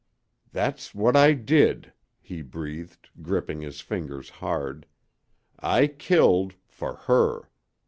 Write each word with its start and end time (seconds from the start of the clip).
"That's 0.51 0.95
what 0.95 1.15
I 1.15 1.33
did," 1.33 1.93
he 2.23 2.41
breathed, 2.41 3.09
gripping 3.21 3.61
his 3.61 3.81
fingers 3.81 4.29
hard. 4.29 4.87
"I 5.59 5.85
killed 5.85 6.55
for 6.65 6.95
her. 7.05 7.51